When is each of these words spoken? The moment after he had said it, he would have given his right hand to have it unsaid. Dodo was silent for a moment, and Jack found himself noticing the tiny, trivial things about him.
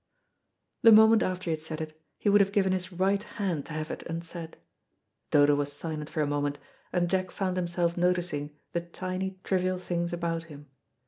The 0.81 0.91
moment 0.91 1.21
after 1.21 1.43
he 1.45 1.49
had 1.51 1.59
said 1.59 1.79
it, 1.79 2.01
he 2.17 2.27
would 2.27 2.41
have 2.41 2.51
given 2.51 2.71
his 2.71 2.91
right 2.91 3.21
hand 3.21 3.67
to 3.67 3.73
have 3.73 3.91
it 3.91 4.01
unsaid. 4.07 4.57
Dodo 5.29 5.53
was 5.53 5.71
silent 5.71 6.09
for 6.09 6.21
a 6.23 6.25
moment, 6.25 6.57
and 6.91 7.07
Jack 7.07 7.29
found 7.29 7.55
himself 7.55 7.95
noticing 7.97 8.57
the 8.73 8.81
tiny, 8.81 9.37
trivial 9.43 9.77
things 9.77 10.11
about 10.11 10.45
him. 10.45 10.65